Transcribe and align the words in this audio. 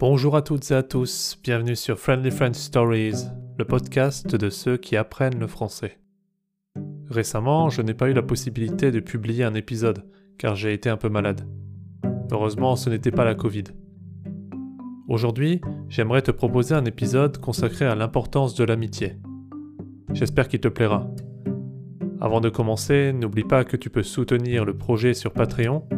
Bonjour 0.00 0.36
à 0.36 0.42
toutes 0.42 0.70
et 0.70 0.74
à 0.74 0.84
tous, 0.84 1.36
bienvenue 1.42 1.74
sur 1.74 1.98
Friendly 1.98 2.30
French 2.30 2.54
Stories, 2.54 3.24
le 3.58 3.64
podcast 3.64 4.36
de 4.36 4.48
ceux 4.48 4.76
qui 4.76 4.96
apprennent 4.96 5.40
le 5.40 5.48
français. 5.48 5.98
Récemment, 7.10 7.68
je 7.68 7.82
n'ai 7.82 7.94
pas 7.94 8.08
eu 8.08 8.12
la 8.12 8.22
possibilité 8.22 8.92
de 8.92 9.00
publier 9.00 9.42
un 9.42 9.54
épisode, 9.54 10.04
car 10.38 10.54
j'ai 10.54 10.72
été 10.72 10.88
un 10.88 10.96
peu 10.96 11.08
malade. 11.08 11.48
Heureusement, 12.30 12.76
ce 12.76 12.90
n'était 12.90 13.10
pas 13.10 13.24
la 13.24 13.34
Covid. 13.34 13.64
Aujourd'hui, 15.08 15.60
j'aimerais 15.88 16.22
te 16.22 16.30
proposer 16.30 16.76
un 16.76 16.84
épisode 16.84 17.38
consacré 17.38 17.84
à 17.84 17.96
l'importance 17.96 18.54
de 18.54 18.62
l'amitié. 18.62 19.16
J'espère 20.12 20.46
qu'il 20.46 20.60
te 20.60 20.68
plaira. 20.68 21.10
Avant 22.20 22.40
de 22.40 22.50
commencer, 22.50 23.12
n'oublie 23.12 23.42
pas 23.42 23.64
que 23.64 23.76
tu 23.76 23.90
peux 23.90 24.04
soutenir 24.04 24.64
le 24.64 24.78
projet 24.78 25.12
sur 25.12 25.32
Patreon 25.32 25.88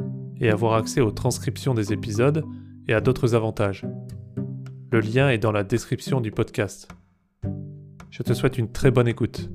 et 0.41 0.49
avoir 0.49 0.73
accès 0.73 1.03
aux 1.03 1.11
transcriptions 1.11 1.75
des 1.75 1.93
épisodes 1.93 2.47
et 2.91 2.95
à 2.95 3.01
d'autres 3.01 3.37
avantages. 3.37 3.87
Le 4.91 4.99
lien 4.99 5.31
est 5.31 5.39
dans 5.39 5.53
la 5.53 5.63
description 5.63 6.21
du 6.21 6.33
podcast. 6.33 6.89
Je 8.11 8.25
te 8.25 8.35
souhaite 8.35 8.59
une 8.59 8.73
très 8.73 8.91
bonne 8.91 9.07
écoute. 9.07 9.49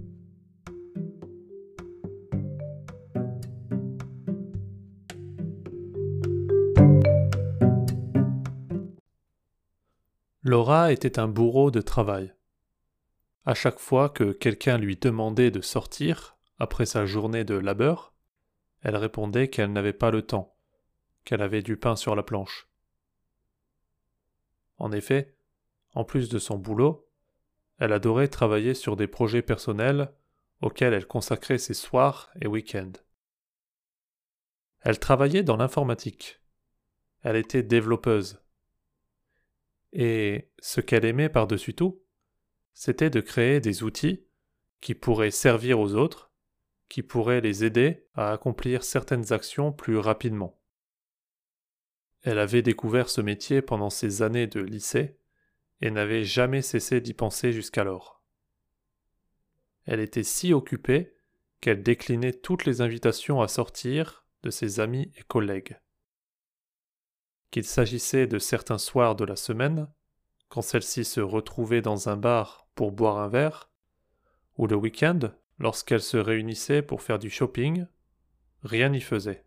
Laura 10.42 10.94
était 10.94 11.20
un 11.20 11.28
bourreau 11.28 11.72
de 11.72 11.82
travail. 11.82 12.34
À 13.44 13.54
chaque 13.54 13.80
fois 13.80 14.08
que 14.08 14.32
quelqu'un 14.32 14.78
lui 14.78 14.96
demandait 14.96 15.52
de 15.52 15.60
sortir, 15.60 16.38
après 16.58 16.86
sa 16.86 17.06
journée 17.06 17.44
de 17.44 17.56
labeur, 17.56 18.14
elle 18.82 18.96
répondait 18.96 19.50
qu'elle 19.50 19.74
n'avait 19.74 19.92
pas 19.92 20.12
le 20.12 20.22
temps, 20.22 20.56
qu'elle 21.26 21.42
avait 21.42 21.64
du 21.64 21.76
pain 21.76 21.98
sur 21.98 22.16
la 22.16 22.24
planche. 22.24 22.70
En 24.78 24.92
effet, 24.92 25.36
en 25.94 26.04
plus 26.04 26.30
de 26.30 26.40
son 26.40 26.58
boulot, 26.58 27.08
elle 27.78 27.94
adorait 27.94 28.28
travailler 28.28 28.74
sur 28.74 28.96
des 28.96 29.08
projets 29.08 29.42
personnels 29.42 30.14
auxquels 30.62 30.94
elle 30.94 31.08
consacrait 31.08 31.58
ses 31.58 31.74
soirs 31.74 32.32
et 32.42 32.48
week-ends. 32.48 32.94
Elle 34.82 35.00
travaillait 35.00 35.44
dans 35.44 35.58
l'informatique. 35.58 36.42
Elle 37.24 37.36
était 37.36 37.64
développeuse. 37.64 38.40
Et 39.94 40.52
ce 40.60 40.82
qu'elle 40.82 41.06
aimait 41.06 41.30
par-dessus 41.30 41.74
tout, 41.74 42.02
c'était 42.74 43.10
de 43.10 43.22
créer 43.22 43.60
des 43.60 43.84
outils 43.84 44.26
qui 44.82 44.94
pourraient 44.94 45.32
servir 45.32 45.80
aux 45.80 45.96
autres, 45.96 46.32
qui 46.90 47.02
pourraient 47.02 47.42
les 47.42 47.64
aider 47.64 48.06
à 48.14 48.32
accomplir 48.32 48.84
certaines 48.84 49.34
actions 49.34 49.72
plus 49.72 49.98
rapidement. 49.98 50.60
Elle 52.26 52.40
avait 52.40 52.64
découvert 52.64 53.08
ce 53.08 53.22
métier 53.22 53.62
pendant 53.62 53.92
ses 53.92 54.24
années 54.24 54.48
de 54.48 54.60
lycée 54.60 55.20
et 55.82 55.92
n'avait 55.92 56.24
jamais 56.24 56.64
cessé 56.64 57.00
d'y 57.00 57.14
penser 57.14 57.54
jusqu'alors. 57.54 58.24
Elle 59.86 60.00
était 60.00 60.24
si 60.24 60.52
occupée 60.52 61.16
qu'elle 61.62 61.84
déclinait 61.84 62.34
toutes 62.34 62.66
les 62.66 62.82
invitations 62.82 63.44
à 63.44 63.48
sortir 63.48 64.26
de 64.42 64.50
ses 64.50 64.80
amis 64.80 65.12
et 65.16 65.22
collègues. 65.22 65.80
Qu'il 67.52 67.64
s'agissait 67.64 68.26
de 68.26 68.40
certains 68.40 68.80
soirs 68.80 69.16
de 69.16 69.24
la 69.24 69.36
semaine, 69.36 69.88
quand 70.50 70.64
celle-ci 70.64 71.06
se 71.06 71.22
retrouvait 71.22 71.84
dans 71.84 72.10
un 72.10 72.18
bar 72.18 72.68
pour 72.74 72.92
boire 72.92 73.20
un 73.20 73.28
verre, 73.28 73.70
ou 74.58 74.66
le 74.66 74.76
week-end, 74.76 75.20
lorsqu'elle 75.60 76.02
se 76.02 76.18
réunissait 76.18 76.82
pour 76.82 77.04
faire 77.04 77.20
du 77.20 77.30
shopping, 77.30 77.86
rien 78.64 78.90
n'y 78.90 79.02
faisait. 79.02 79.46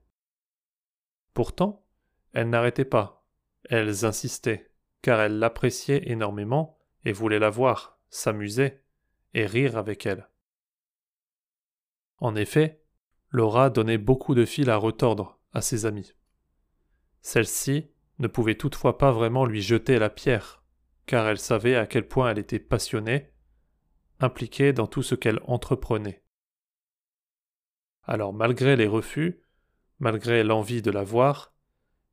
Pourtant, 1.35 1.85
elles 2.33 2.49
n'arrêtaient 2.49 2.85
pas, 2.85 3.27
elles 3.65 4.05
insistaient, 4.05 4.71
car 5.03 5.21
elles 5.21 5.39
l'appréciaient 5.39 6.11
énormément 6.11 6.79
et 7.05 7.13
voulaient 7.13 7.39
la 7.39 7.51
voir, 7.51 7.99
s'amuser 8.11 8.81
et 9.35 9.47
rire 9.47 9.77
avec 9.77 10.07
elle. 10.07 10.29
En 12.19 12.35
effet, 12.35 12.83
Laura 13.31 13.71
donnait 13.71 13.99
beaucoup 13.99 14.35
de 14.35 14.45
fil 14.45 14.71
à 14.71 14.77
retordre 14.77 15.39
à 15.53 15.61
ses 15.61 15.87
amis. 15.87 16.15
Celle-ci 17.21 17.91
ne 18.19 18.27
pouvait 18.27 18.57
toutefois 18.57 18.99
pas 18.99 19.13
vraiment 19.13 19.45
lui 19.45 19.63
jeter 19.63 19.99
la 19.99 20.11
pierre, 20.11 20.65
car 21.07 21.29
elle 21.29 21.39
savait 21.39 21.77
à 21.77 21.87
quel 21.87 22.09
point 22.09 22.31
elle 22.31 22.39
était 22.39 22.59
passionnée, 22.59 23.33
impliquée 24.21 24.73
dans 24.73 24.87
tout 24.87 25.03
ce 25.03 25.15
qu'elle 25.15 25.41
entreprenait. 25.47 26.25
Alors 28.03 28.33
malgré 28.33 28.77
les 28.77 28.87
refus, 28.87 29.43
malgré 30.01 30.43
l'envie 30.43 30.83
de 30.83 30.91
la 30.91 31.05
voir, 31.05 31.55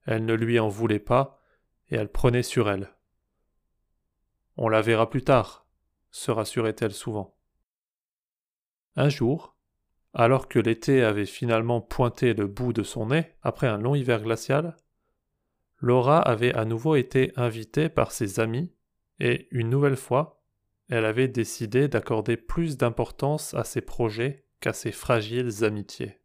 elle 0.05 0.25
ne 0.25 0.33
lui 0.33 0.59
en 0.59 0.67
voulait 0.67 0.99
pas, 0.99 1.41
et 1.89 1.95
elle 1.95 2.11
prenait 2.11 2.43
sur 2.43 2.69
elle. 2.69 2.95
On 4.57 4.69
la 4.69 4.81
verra 4.81 5.09
plus 5.09 5.23
tard, 5.23 5.67
se 6.11 6.31
rassurait-elle 6.31 6.93
souvent. 6.93 7.37
Un 8.95 9.09
jour, 9.09 9.55
alors 10.13 10.47
que 10.47 10.59
l'été 10.59 11.03
avait 11.03 11.25
finalement 11.25 11.81
pointé 11.81 12.33
le 12.33 12.47
bout 12.47 12.71
de 12.71 12.83
son 12.83 13.07
nez 13.07 13.33
après 13.41 13.67
un 13.67 13.77
long 13.77 13.95
hiver 13.95 14.21
glacial, 14.21 14.77
Laura 15.79 16.19
avait 16.19 16.53
à 16.53 16.63
nouveau 16.63 16.95
été 16.95 17.33
invitée 17.35 17.89
par 17.89 18.11
ses 18.11 18.39
amis, 18.39 18.73
et 19.19 19.47
une 19.51 19.69
nouvelle 19.69 19.97
fois, 19.97 20.41
elle 20.89 21.05
avait 21.05 21.27
décidé 21.27 21.87
d'accorder 21.87 22.37
plus 22.37 22.77
d'importance 22.77 23.53
à 23.53 23.63
ses 23.63 23.81
projets 23.81 24.45
qu'à 24.61 24.71
ses 24.71 24.91
fragiles 24.91 25.63
amitiés. 25.63 26.19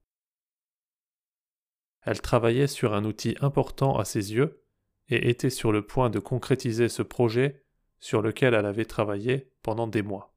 Elle 2.11 2.21
travaillait 2.21 2.67
sur 2.67 2.93
un 2.93 3.05
outil 3.05 3.37
important 3.41 3.97
à 3.97 4.05
ses 4.05 4.35
yeux 4.35 4.65
et 5.11 5.31
était 5.31 5.49
sur 5.49 5.71
le 5.71 5.87
point 5.87 6.11
de 6.11 6.19
concrétiser 6.19 6.89
ce 6.89 7.03
projet 7.03 7.63
sur 8.01 8.21
lequel 8.21 8.53
elle 8.53 8.67
avait 8.67 8.85
travaillé 8.85 9.53
pendant 9.63 9.87
des 9.87 10.03
mois. 10.03 10.35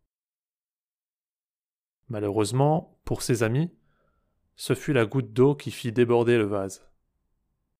Malheureusement, 2.10 3.00
pour 3.06 3.24
ses 3.24 3.42
amis, 3.42 3.72
ce 4.56 4.76
fut 4.76 4.94
la 4.94 5.08
goutte 5.08 5.34
d'eau 5.34 5.56
qui 5.56 5.72
fit 5.72 5.92
déborder 5.92 6.38
le 6.38 6.44
vase. 6.44 6.88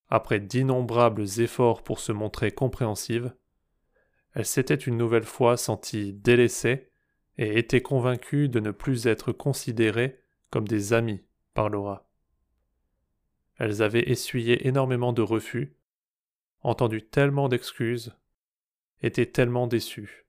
Après 0.10 0.40
d'innombrables 0.40 1.28
efforts 1.38 1.84
pour 1.84 2.00
se 2.00 2.12
montrer 2.12 2.50
compréhensive, 2.50 3.36
elle 4.34 4.48
s'était 4.48 4.74
une 4.74 4.98
nouvelle 4.98 5.22
fois 5.22 5.56
sentie 5.56 6.14
délaissée 6.14 6.90
et 7.38 7.60
était 7.60 7.84
convaincue 7.84 8.50
de 8.50 8.60
ne 8.60 8.72
plus 8.72 9.06
être 9.06 9.32
considérée 9.32 10.20
comme 10.50 10.68
des 10.68 10.94
amis 10.94 11.22
par 11.54 11.70
Laura. 11.70 12.10
Elles 13.58 13.82
avaient 13.82 14.10
essuyé 14.10 14.68
énormément 14.68 15.14
de 15.14 15.22
refus, 15.22 15.76
entendu 16.62 17.06
tellement 17.06 17.50
d'excuses, 17.50 18.16
été 19.02 19.32
tellement 19.32 19.68
déçues. 19.68 20.26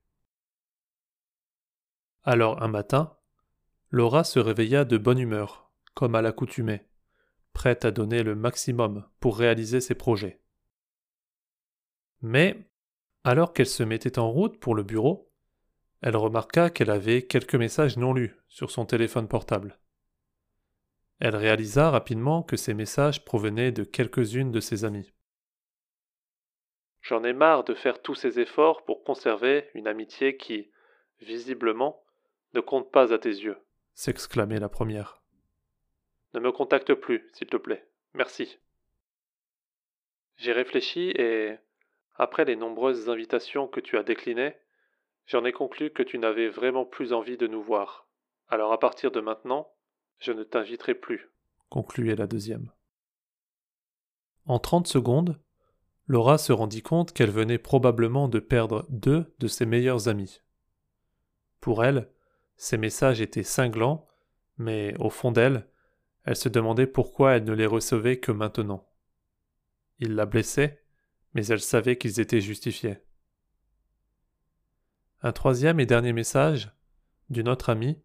Alors 2.23 2.63
un 2.63 2.69
matin, 2.69 3.17
Laura 3.91 4.25
se 4.25 4.39
réveilla 4.39 4.85
de 4.85 4.99
bonne 4.99 5.19
humeur, 5.19 5.71
comme 5.95 6.15
à 6.15 6.23
l'accoutumée, 6.23 6.87
prête 7.53 7.85
à 7.85 7.91
donner 7.91 8.23
le 8.23 8.35
maximum 8.35 9.07
pour 9.21 9.39
réaliser 9.39 9.81
ses 9.81 9.95
projets. 9.95 10.41
Mais, 12.21 12.69
alors 13.23 13.53
qu'elle 13.53 13.67
se 13.67 13.83
mettait 13.83 14.19
en 14.19 14.31
route 14.31 14.59
pour 14.59 14.75
le 14.75 14.83
bureau, 14.83 15.31
elle 16.01 16.17
remarqua 16.17 16.71
qu'elle 16.71 16.91
avait 16.91 17.23
quelques 17.23 17.55
messages 17.55 17.97
non 17.97 18.13
lus 18.13 18.37
sur 18.49 18.71
son 18.71 18.85
téléphone 18.85 19.29
portable. 19.29 19.79
Elle 21.25 21.37
réalisa 21.37 21.89
rapidement 21.89 22.43
que 22.43 22.59
ces 22.59 22.75
messages 22.75 23.25
provenaient 23.25 23.73
de 23.73 23.83
quelques-unes 23.83 24.53
de 24.53 24.61
ses 24.61 24.85
amies. 24.85 25.15
J'en 27.01 27.25
ai 27.25 27.33
marre 27.33 27.65
de 27.65 27.73
faire 27.73 28.03
tous 28.03 28.15
ces 28.15 28.41
efforts 28.41 28.85
pour 28.85 29.05
conserver 29.05 29.71
une 29.73 29.87
amitié 29.87 30.37
qui, 30.37 30.71
visiblement, 31.23 32.05
ne 32.53 32.61
compte 32.61 32.93
pas 32.93 33.15
à 33.15 33.17
tes 33.17 33.31
yeux, 33.31 33.57
s'exclamait 33.95 34.61
la 34.61 34.69
première. 34.69 35.23
Ne 36.35 36.41
me 36.41 36.53
contacte 36.53 36.93
plus, 36.93 37.27
s'il 37.33 37.47
te 37.47 37.57
plaît. 37.57 37.89
Merci. 38.13 38.59
J'ai 40.37 40.53
réfléchi 40.53 41.09
et, 41.17 41.57
après 42.17 42.45
les 42.45 42.57
nombreuses 42.57 43.09
invitations 43.09 43.67
que 43.67 43.81
tu 43.81 43.97
as 43.97 44.03
déclinées, 44.03 44.59
j'en 45.25 45.47
ai 45.47 45.53
conclu 45.53 45.89
que 45.89 46.03
tu 46.03 46.19
n'avais 46.19 46.51
vraiment 46.51 46.85
plus 46.85 47.15
envie 47.15 47.39
de 47.39 47.47
nous 47.47 47.63
voir. 47.63 48.11
Alors 48.49 48.75
à 48.75 48.79
partir 48.79 49.11
de 49.11 49.21
maintenant, 49.21 49.74
je 50.19 50.33
ne 50.33 50.45
t'inviterai 50.45 50.95
plus, 50.95 51.31
concluait 51.69 52.17
la 52.17 52.27
deuxième. 52.27 52.71
En 54.47 54.59
trente 54.59 54.87
secondes, 54.87 55.41
Laura 56.07 56.37
se 56.37 56.53
rendit 56.53 56.83
compte 56.83 57.13
qu'elle 57.13 57.31
venait 57.31 57.59
probablement 57.59 58.29
de 58.29 58.39
perdre 58.39 58.87
deux 58.91 59.35
de 59.39 59.49
ses 59.49 59.65
meilleurs 59.65 60.09
amis. 60.09 60.43
Pour 61.61 61.85
elle, 61.85 62.11
ces 62.57 62.77
messages 62.77 63.21
étaient 63.21 63.43
cinglants, 63.43 64.07
mais 64.59 64.95
au 64.99 65.09
fond 65.09 65.33
d'elle, 65.33 65.67
elle 66.25 66.37
se 66.37 66.49
demandait 66.49 66.87
pourquoi 66.87 67.37
elle 67.37 67.45
ne 67.45 67.55
les 67.55 67.67
recevait 67.67 68.21
que 68.21 68.33
maintenant. 68.33 68.89
Ils 69.99 70.15
la 70.15 70.27
blessaient, 70.27 70.85
mais 71.33 71.47
elle 71.47 71.61
savait 71.61 71.97
qu'ils 71.97 72.21
étaient 72.21 72.41
justifiés. 72.41 72.99
Un 75.23 75.33
troisième 75.33 75.81
et 75.81 75.87
dernier 75.87 76.13
message, 76.13 76.71
d'une 77.31 77.49
autre 77.49 77.71
amie, 77.71 77.99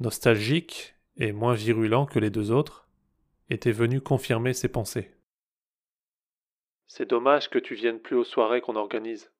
nostalgique 0.00 0.96
et 1.16 1.32
moins 1.32 1.54
virulent 1.54 2.06
que 2.06 2.18
les 2.18 2.30
deux 2.30 2.50
autres, 2.50 2.88
était 3.50 3.72
venu 3.72 4.00
confirmer 4.00 4.54
ses 4.54 4.68
pensées. 4.68 5.14
C'est 6.86 7.08
dommage 7.08 7.50
que 7.50 7.58
tu 7.58 7.74
viennes 7.74 8.00
plus 8.00 8.16
aux 8.16 8.24
soirées 8.24 8.60
qu'on 8.60 8.76
organise. 8.76 9.32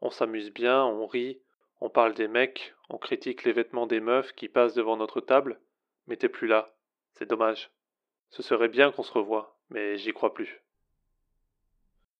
On 0.00 0.10
s'amuse 0.10 0.52
bien, 0.52 0.84
on 0.84 1.06
rit, 1.06 1.40
on 1.80 1.90
parle 1.90 2.14
des 2.14 2.28
mecs, 2.28 2.74
on 2.88 2.98
critique 2.98 3.44
les 3.44 3.52
vêtements 3.52 3.86
des 3.86 4.00
meufs 4.00 4.32
qui 4.32 4.48
passent 4.48 4.74
devant 4.74 4.96
notre 4.96 5.20
table, 5.20 5.60
mais 6.06 6.16
t'es 6.16 6.28
plus 6.28 6.48
là. 6.48 6.74
C'est 7.14 7.28
dommage. 7.28 7.70
Ce 8.30 8.42
serait 8.42 8.68
bien 8.68 8.92
qu'on 8.92 9.02
se 9.02 9.12
revoie, 9.12 9.58
mais 9.70 9.98
j'y 9.98 10.12
crois 10.12 10.34
plus. 10.34 10.62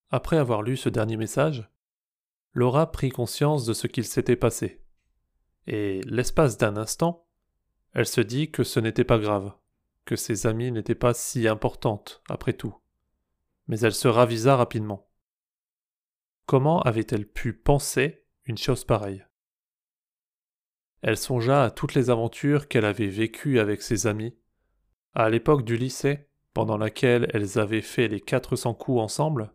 Après 0.09 0.37
avoir 0.37 0.61
lu 0.61 0.75
ce 0.75 0.89
dernier 0.89 1.15
message, 1.17 1.69
Laura 2.53 2.91
prit 2.91 3.09
conscience 3.09 3.65
de 3.65 3.73
ce 3.73 3.87
qu'il 3.87 4.05
s'était 4.05 4.35
passé. 4.35 4.81
Et 5.67 6.01
l'espace 6.05 6.57
d'un 6.57 6.75
instant, 6.75 7.25
elle 7.93 8.07
se 8.07 8.21
dit 8.21 8.51
que 8.51 8.63
ce 8.63 8.79
n'était 8.79 9.03
pas 9.03 9.19
grave, 9.19 9.53
que 10.05 10.15
ses 10.15 10.47
amies 10.47 10.71
n'étaient 10.71 10.95
pas 10.95 11.13
si 11.13 11.47
importantes, 11.47 12.21
après 12.29 12.53
tout. 12.53 12.75
Mais 13.67 13.79
elle 13.79 13.93
se 13.93 14.07
ravisa 14.07 14.55
rapidement. 14.55 15.09
Comment 16.45 16.81
avait-elle 16.81 17.27
pu 17.27 17.53
penser 17.53 18.25
une 18.45 18.57
chose 18.57 18.85
pareille? 18.85 19.25
Elle 21.01 21.17
songea 21.17 21.63
à 21.63 21.71
toutes 21.71 21.95
les 21.95 22.09
aventures 22.09 22.67
qu'elle 22.67 22.85
avait 22.85 23.07
vécues 23.07 23.59
avec 23.59 23.81
ses 23.81 24.07
amis, 24.07 24.37
à 25.13 25.29
l'époque 25.29 25.63
du 25.65 25.77
lycée, 25.77 26.27
pendant 26.53 26.77
laquelle 26.77 27.29
elles 27.33 27.59
avaient 27.59 27.81
fait 27.81 28.07
les 28.07 28.19
quatre 28.21 28.55
cents 28.55 28.73
coups 28.73 28.99
ensemble, 28.99 29.53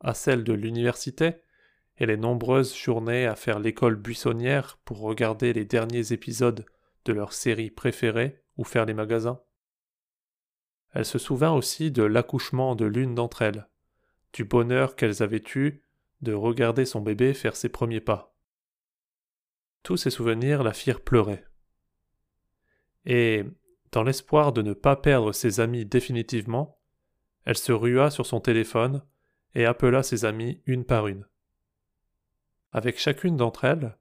à 0.00 0.14
celle 0.14 0.44
de 0.44 0.52
l'université, 0.52 1.36
et 1.98 2.06
les 2.06 2.16
nombreuses 2.16 2.76
journées 2.76 3.26
à 3.26 3.36
faire 3.36 3.58
l'école 3.58 3.96
buissonnière 3.96 4.78
pour 4.84 5.00
regarder 5.00 5.52
les 5.52 5.64
derniers 5.64 6.12
épisodes 6.12 6.66
de 7.04 7.12
leur 7.12 7.32
série 7.32 7.70
préférée 7.70 8.42
ou 8.56 8.64
faire 8.64 8.86
les 8.86 8.94
magasins. 8.94 9.40
Elle 10.92 11.04
se 11.04 11.18
souvint 11.18 11.52
aussi 11.52 11.90
de 11.90 12.02
l'accouchement 12.02 12.76
de 12.76 12.84
l'une 12.84 13.14
d'entre 13.14 13.42
elles, 13.42 13.68
du 14.32 14.44
bonheur 14.44 14.96
qu'elles 14.96 15.22
avaient 15.22 15.42
eu 15.54 15.82
de 16.22 16.32
regarder 16.32 16.84
son 16.84 17.00
bébé 17.00 17.34
faire 17.34 17.56
ses 17.56 17.68
premiers 17.68 18.00
pas. 18.00 18.34
Tous 19.82 19.96
ces 19.96 20.10
souvenirs 20.10 20.62
la 20.62 20.72
firent 20.72 21.02
pleurer. 21.02 21.44
Et, 23.04 23.44
dans 23.92 24.02
l'espoir 24.02 24.52
de 24.52 24.62
ne 24.62 24.72
pas 24.72 24.96
perdre 24.96 25.32
ses 25.32 25.60
amis 25.60 25.84
définitivement, 25.84 26.78
elle 27.44 27.58
se 27.58 27.72
rua 27.72 28.10
sur 28.10 28.24
son 28.24 28.40
téléphone 28.40 29.04
et 29.54 29.66
appela 29.66 30.02
ses 30.02 30.24
amis 30.24 30.62
une 30.66 30.84
par 30.84 31.06
une. 31.06 31.26
Avec 32.72 32.98
chacune 32.98 33.36
d'entre 33.36 33.64
elles, 33.64 33.96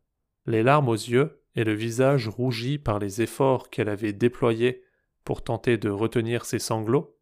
les 0.46 0.64
larmes 0.64 0.90
aux 0.90 0.94
yeux 0.94 1.43
et 1.56 1.64
le 1.64 1.74
visage 1.74 2.28
rougi 2.28 2.78
par 2.78 3.00
les 3.00 3.22
efforts 3.22 3.70
qu'elle 3.70 3.90
avait 3.90 4.14
déployés 4.14 4.84
pour 5.24 5.44
tenter 5.44 5.78
de 5.78 5.90
retenir 5.90 6.46
ses 6.46 6.60
sanglots, 6.60 7.18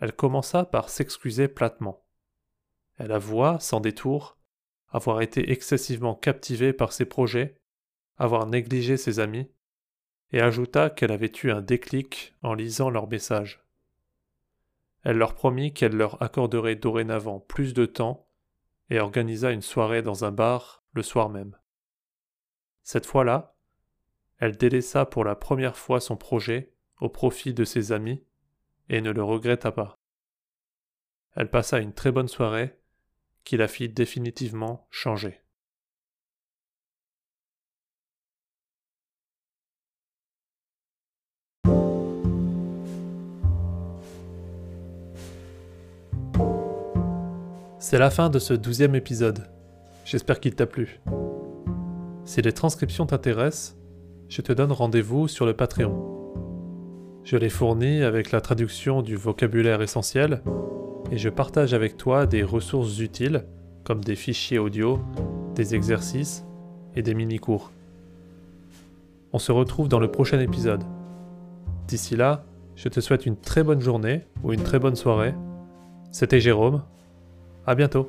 elle 0.00 0.12
commença 0.12 0.64
par 0.64 0.88
s'excuser 0.88 1.48
platement. 1.48 2.04
Elle 2.98 3.12
avoua, 3.12 3.58
sans 3.60 3.80
détour, 3.80 4.38
avoir 4.88 5.22
été 5.22 5.50
excessivement 5.52 6.14
captivée 6.14 6.72
par 6.72 6.92
ses 6.92 7.04
projets, 7.04 7.56
avoir 8.16 8.46
négligé 8.46 8.96
ses 8.96 9.20
amis, 9.20 9.50
et 10.32 10.40
ajouta 10.40 10.90
qu'elle 10.90 11.12
avait 11.12 11.32
eu 11.42 11.50
un 11.50 11.60
déclic 11.60 12.34
en 12.42 12.54
lisant 12.54 12.90
leurs 12.90 13.08
messages. 13.08 13.64
Elle 15.04 15.18
leur 15.18 15.34
promit 15.34 15.72
qu'elle 15.72 15.96
leur 15.96 16.22
accorderait 16.22 16.76
dorénavant 16.76 17.40
plus 17.40 17.74
de 17.74 17.86
temps 17.86 18.28
et 18.88 19.00
organisa 19.00 19.50
une 19.50 19.62
soirée 19.62 20.02
dans 20.02 20.24
un 20.24 20.32
bar 20.32 20.84
le 20.92 21.02
soir 21.02 21.28
même. 21.28 21.56
Cette 22.82 23.06
fois-là, 23.06 23.54
elle 24.38 24.56
délaissa 24.56 25.06
pour 25.06 25.24
la 25.24 25.36
première 25.36 25.76
fois 25.76 26.00
son 26.00 26.16
projet 26.16 26.72
au 27.00 27.08
profit 27.08 27.54
de 27.54 27.64
ses 27.64 27.92
amis 27.92 28.24
et 28.88 29.00
ne 29.00 29.10
le 29.10 29.22
regretta 29.22 29.72
pas. 29.72 30.00
Elle 31.34 31.50
passa 31.50 31.78
une 31.78 31.92
très 31.94 32.12
bonne 32.12 32.28
soirée 32.28 32.78
qui 33.44 33.56
la 33.56 33.68
fit 33.68 33.88
définitivement 33.88 34.86
changer. 34.90 35.40
C'est 47.78 47.98
la 47.98 48.10
fin 48.10 48.30
de 48.30 48.38
ce 48.38 48.54
douzième 48.54 48.94
épisode. 48.94 49.50
J'espère 50.04 50.40
qu'il 50.40 50.54
t'a 50.54 50.66
plu. 50.66 51.00
Si 52.24 52.40
les 52.40 52.52
transcriptions 52.52 53.06
t'intéressent, 53.06 53.76
je 54.28 54.42
te 54.42 54.52
donne 54.52 54.72
rendez-vous 54.72 55.26
sur 55.26 55.44
le 55.44 55.54
Patreon. 55.54 56.12
Je 57.24 57.36
les 57.36 57.48
fournis 57.48 58.02
avec 58.02 58.30
la 58.30 58.40
traduction 58.40 59.02
du 59.02 59.16
vocabulaire 59.16 59.82
essentiel 59.82 60.42
et 61.10 61.18
je 61.18 61.28
partage 61.28 61.74
avec 61.74 61.96
toi 61.96 62.26
des 62.26 62.42
ressources 62.42 62.98
utiles 63.00 63.44
comme 63.84 64.04
des 64.04 64.14
fichiers 64.14 64.58
audio, 64.58 65.00
des 65.54 65.74
exercices 65.74 66.44
et 66.94 67.02
des 67.02 67.14
mini-cours. 67.14 67.70
On 69.32 69.38
se 69.38 69.50
retrouve 69.50 69.88
dans 69.88 70.00
le 70.00 70.10
prochain 70.10 70.38
épisode. 70.38 70.84
D'ici 71.88 72.16
là, 72.16 72.44
je 72.76 72.88
te 72.88 73.00
souhaite 73.00 73.26
une 73.26 73.36
très 73.36 73.64
bonne 73.64 73.80
journée 73.80 74.22
ou 74.44 74.52
une 74.52 74.62
très 74.62 74.78
bonne 74.78 74.96
soirée. 74.96 75.34
C'était 76.12 76.40
Jérôme 76.40 76.82
à 77.66 77.74
bientôt 77.74 78.08